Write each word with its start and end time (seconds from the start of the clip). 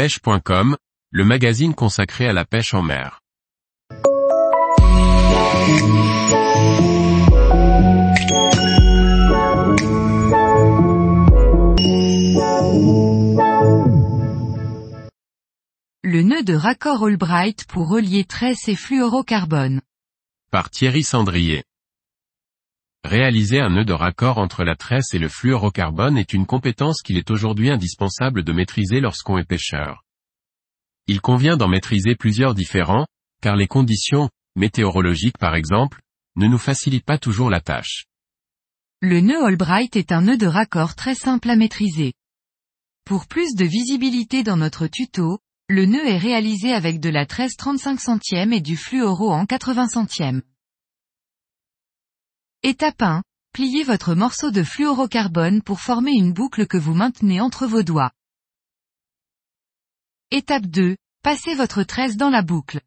pêche.com, 0.00 0.78
le 1.10 1.24
magazine 1.26 1.74
consacré 1.74 2.26
à 2.26 2.32
la 2.32 2.46
pêche 2.46 2.72
en 2.72 2.80
mer. 2.80 3.20
Le 16.02 16.22
nœud 16.22 16.42
de 16.44 16.54
raccord 16.54 17.04
Albright 17.04 17.66
pour 17.66 17.90
relier 17.90 18.24
tresse 18.24 18.68
et 18.68 18.76
fluorocarbone. 18.76 19.82
Par 20.50 20.70
Thierry 20.70 21.02
Sandrier. 21.02 21.62
Réaliser 23.04 23.60
un 23.60 23.70
nœud 23.70 23.84
de 23.84 23.94
raccord 23.94 24.38
entre 24.38 24.62
la 24.62 24.76
tresse 24.76 25.14
et 25.14 25.18
le 25.18 25.28
fluorocarbone 25.28 26.18
est 26.18 26.34
une 26.34 26.46
compétence 26.46 27.00
qu'il 27.02 27.16
est 27.16 27.30
aujourd'hui 27.30 27.70
indispensable 27.70 28.44
de 28.44 28.52
maîtriser 28.52 29.00
lorsqu'on 29.00 29.38
est 29.38 29.48
pêcheur. 29.48 30.04
Il 31.06 31.20
convient 31.20 31.56
d'en 31.56 31.68
maîtriser 31.68 32.14
plusieurs 32.14 32.54
différents, 32.54 33.06
car 33.42 33.56
les 33.56 33.66
conditions, 33.66 34.28
météorologiques 34.54 35.38
par 35.38 35.54
exemple, 35.54 36.00
ne 36.36 36.46
nous 36.46 36.58
facilitent 36.58 37.06
pas 37.06 37.18
toujours 37.18 37.50
la 37.50 37.60
tâche. 37.60 38.04
Le 39.00 39.20
nœud 39.20 39.44
Albright 39.44 39.96
est 39.96 40.12
un 40.12 40.20
nœud 40.20 40.36
de 40.36 40.46
raccord 40.46 40.94
très 40.94 41.14
simple 41.14 41.48
à 41.48 41.56
maîtriser. 41.56 42.12
Pour 43.06 43.26
plus 43.26 43.54
de 43.54 43.64
visibilité 43.64 44.42
dans 44.42 44.58
notre 44.58 44.86
tuto, 44.86 45.38
le 45.68 45.86
nœud 45.86 46.06
est 46.06 46.18
réalisé 46.18 46.74
avec 46.74 47.00
de 47.00 47.08
la 47.08 47.24
tresse 47.24 47.56
35 47.56 47.98
centièmes 47.98 48.52
et 48.52 48.60
du 48.60 48.76
fluoro 48.76 49.32
en 49.32 49.46
80 49.46 49.88
centièmes. 49.88 50.42
Étape 52.62 53.00
1. 53.00 53.22
Pliez 53.54 53.84
votre 53.84 54.14
morceau 54.14 54.50
de 54.50 54.62
fluorocarbone 54.62 55.62
pour 55.62 55.80
former 55.80 56.12
une 56.12 56.34
boucle 56.34 56.66
que 56.66 56.76
vous 56.76 56.92
maintenez 56.92 57.40
entre 57.40 57.66
vos 57.66 57.82
doigts. 57.82 58.12
Étape 60.30 60.66
2. 60.66 60.94
Passez 61.22 61.54
votre 61.54 61.84
tresse 61.84 62.18
dans 62.18 62.28
la 62.28 62.42
boucle. 62.42 62.82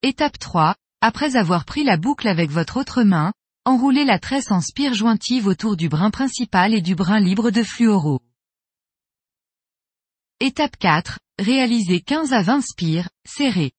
Étape 0.00 0.38
3. 0.38 0.74
Après 1.02 1.36
avoir 1.36 1.66
pris 1.66 1.84
la 1.84 1.98
boucle 1.98 2.28
avec 2.28 2.50
votre 2.50 2.78
autre 2.78 3.02
main, 3.02 3.34
enroulez 3.66 4.06
la 4.06 4.18
tresse 4.18 4.50
en 4.50 4.62
spire 4.62 4.94
jointive 4.94 5.46
autour 5.46 5.76
du 5.76 5.90
brin 5.90 6.10
principal 6.10 6.72
et 6.72 6.80
du 6.80 6.94
brin 6.94 7.20
libre 7.20 7.50
de 7.50 7.62
fluoro. 7.62 8.22
Étape 10.40 10.78
4. 10.78 11.18
Réalisez 11.38 12.00
15 12.00 12.32
à 12.32 12.40
20 12.40 12.62
spires, 12.62 13.10
serrés. 13.28 13.72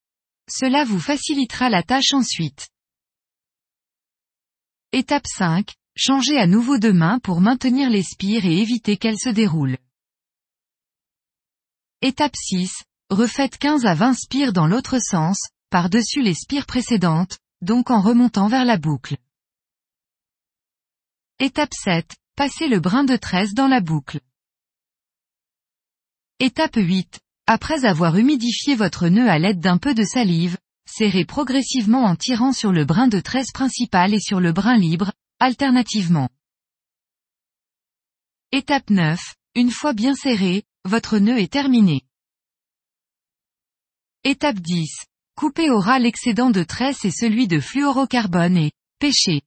Cela 0.48 0.86
vous 0.86 1.00
facilitera 1.00 1.72
la 1.72 1.82
tâche 1.82 2.14
ensuite. 2.14 2.68
Étape 4.94 5.26
5. 5.26 5.74
Changez 5.96 6.38
à 6.38 6.48
nouveau 6.48 6.78
de 6.78 6.92
main 6.92 7.20
pour 7.20 7.40
maintenir 7.40 7.90
les 7.90 8.04
spires 8.04 8.46
et 8.46 8.58
éviter 8.58 8.98
qu'elles 8.98 9.18
se 9.18 9.30
déroulent. 9.30 9.78
Étape 12.02 12.36
6. 12.36 12.84
Refaites 13.10 13.58
15 13.58 13.86
à 13.86 13.94
20 13.94 14.14
spires 14.16 14.52
dans 14.52 14.68
l'autre 14.68 15.00
sens, 15.00 15.40
par-dessus 15.70 16.22
les 16.22 16.34
spires 16.34 16.66
précédentes, 16.66 17.40
donc 17.62 17.90
en 17.90 18.02
remontant 18.02 18.50
vers 18.50 18.66
la 18.66 18.78
boucle. 18.78 19.16
Étape 21.40 21.74
7. 21.74 22.14
Passez 22.36 22.68
le 22.68 22.82
brin 22.82 23.06
de 23.06 23.16
tresse 23.16 23.54
dans 23.54 23.70
la 23.70 23.80
boucle. 23.80 24.20
Étape 26.40 26.76
8. 26.76 27.22
Après 27.48 27.86
avoir 27.86 28.18
humidifié 28.18 28.76
votre 28.76 29.08
nœud 29.08 29.30
à 29.30 29.40
l'aide 29.40 29.62
d'un 29.62 29.78
peu 29.78 29.94
de 29.94 30.04
salive, 30.04 30.58
serrez 30.92 31.26
progressivement 31.26 32.04
en 32.04 32.16
tirant 32.16 32.54
sur 32.54 32.72
le 32.72 32.86
brin 32.86 33.08
de 33.08 33.20
tresse 33.20 33.52
principal 33.52 34.14
et 34.14 34.20
sur 34.20 34.40
le 34.40 34.52
brin 34.52 34.78
libre, 34.78 35.12
alternativement. 35.40 36.30
Étape 38.52 38.90
9. 38.90 39.20
Une 39.56 39.72
fois 39.72 39.94
bien 39.94 40.14
serré, 40.14 40.64
votre 40.86 41.18
nœud 41.18 41.40
est 41.40 41.52
terminé. 41.52 42.02
Étape 44.24 44.60
10. 44.60 45.06
Coupez 45.36 45.70
au 45.70 45.80
ras 45.80 46.00
l'excédent 46.00 46.52
de 46.52 46.64
tresse 46.64 47.06
et 47.06 47.12
celui 47.12 47.48
de 47.48 47.60
fluorocarbone 47.60 48.58
et, 48.58 48.72
pêchez. 49.00 49.42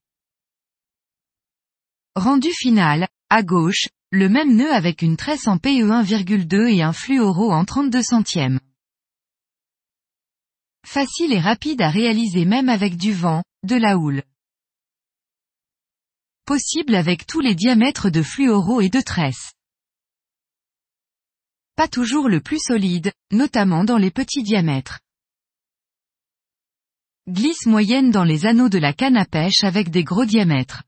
Rendu 2.16 2.50
final, 2.52 3.08
à 3.28 3.42
gauche, 3.42 3.88
le 4.10 4.28
même 4.28 4.56
nœud 4.56 4.72
avec 4.72 5.02
une 5.02 5.16
tresse 5.16 5.46
en 5.48 5.58
PE 5.58 5.90
1,2 5.90 6.74
et 6.74 6.82
un 6.82 6.92
fluoro 6.92 7.52
en 7.52 7.64
32 7.64 8.02
centièmes. 8.02 8.60
Facile 10.94 11.32
et 11.32 11.40
rapide 11.40 11.82
à 11.82 11.90
réaliser 11.90 12.44
même 12.44 12.68
avec 12.68 12.96
du 12.96 13.12
vent, 13.12 13.42
de 13.64 13.74
la 13.74 13.98
houle. 13.98 14.22
Possible 16.44 16.94
avec 16.94 17.26
tous 17.26 17.40
les 17.40 17.56
diamètres 17.56 18.10
de 18.10 18.22
fluoro 18.22 18.80
et 18.80 18.90
de 18.90 19.00
tresse. 19.00 19.54
Pas 21.74 21.88
toujours 21.88 22.28
le 22.28 22.40
plus 22.40 22.60
solide, 22.60 23.12
notamment 23.32 23.82
dans 23.82 23.96
les 23.96 24.12
petits 24.12 24.44
diamètres. 24.44 25.00
Glisse 27.28 27.66
moyenne 27.66 28.12
dans 28.12 28.22
les 28.22 28.46
anneaux 28.46 28.68
de 28.68 28.78
la 28.78 28.92
canne 28.92 29.16
à 29.16 29.24
pêche 29.24 29.64
avec 29.64 29.90
des 29.90 30.04
gros 30.04 30.26
diamètres. 30.26 30.84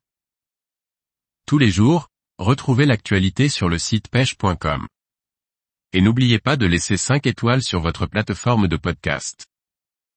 Tous 1.48 1.58
les 1.58 1.72
jours, 1.72 2.10
retrouvez 2.38 2.86
l'actualité 2.86 3.48
sur 3.48 3.68
le 3.68 3.80
site 3.80 4.06
pêche.com. 4.06 4.86
Et 5.92 6.00
n'oubliez 6.00 6.38
pas 6.38 6.56
de 6.56 6.66
laisser 6.66 6.96
5 6.96 7.26
étoiles 7.26 7.64
sur 7.64 7.80
votre 7.80 8.06
plateforme 8.06 8.68
de 8.68 8.76
podcast. 8.76 9.48